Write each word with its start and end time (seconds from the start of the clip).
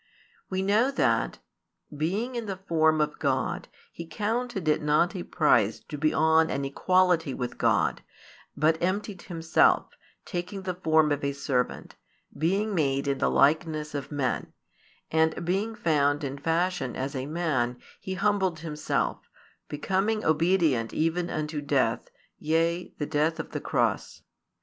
We 0.49 0.63
know 0.63 0.89
that, 0.89 1.37
being 1.95 2.33
in 2.33 2.47
the 2.47 2.57
form 2.57 2.99
of 3.01 3.19
God, 3.19 3.67
He 3.91 4.07
counted 4.07 4.67
it 4.67 4.81
not 4.81 5.15
a 5.15 5.21
prize 5.21 5.81
to 5.89 5.95
be 5.95 6.11
on 6.11 6.49
an 6.49 6.65
equality 6.65 7.35
with 7.35 7.59
God, 7.59 8.01
but 8.57 8.81
emptied 8.81 9.21
Himself, 9.21 9.89
taking 10.25 10.63
the 10.63 10.73
form 10.73 11.11
of 11.11 11.23
a 11.23 11.33
servant, 11.33 11.97
being 12.35 12.73
made 12.73 13.07
in 13.07 13.19
the 13.19 13.29
likeness 13.29 13.93
of 13.93 14.11
men; 14.11 14.53
and 15.11 15.45
being 15.45 15.75
found 15.75 16.23
in 16.23 16.39
fashion 16.39 16.95
as 16.95 17.15
a 17.15 17.27
man, 17.27 17.77
He 17.99 18.15
humbled 18.15 18.61
Himself, 18.61 19.19
becoming 19.69 20.25
obedient 20.25 20.95
even 20.95 21.29
unto 21.29 21.61
death, 21.61 22.09
yea, 22.39 22.91
the 22.97 23.05
death 23.05 23.39
of 23.39 23.51
the 23.51 23.61
cross. 23.61 24.23